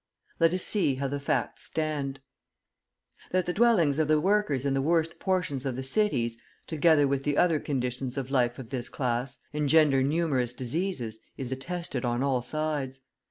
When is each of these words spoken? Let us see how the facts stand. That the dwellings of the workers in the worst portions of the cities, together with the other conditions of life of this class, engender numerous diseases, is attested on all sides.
Let 0.39 0.51
us 0.51 0.63
see 0.63 0.95
how 0.95 1.07
the 1.07 1.19
facts 1.19 1.61
stand. 1.61 2.21
That 3.29 3.45
the 3.45 3.53
dwellings 3.53 3.99
of 3.99 4.07
the 4.07 4.19
workers 4.19 4.65
in 4.65 4.73
the 4.73 4.81
worst 4.81 5.19
portions 5.19 5.63
of 5.63 5.75
the 5.75 5.83
cities, 5.83 6.39
together 6.65 7.07
with 7.07 7.21
the 7.23 7.37
other 7.37 7.59
conditions 7.59 8.17
of 8.17 8.31
life 8.31 8.57
of 8.57 8.69
this 8.71 8.89
class, 8.89 9.37
engender 9.53 10.01
numerous 10.01 10.55
diseases, 10.55 11.19
is 11.37 11.51
attested 11.51 12.03
on 12.03 12.23
all 12.23 12.41
sides. 12.41 13.01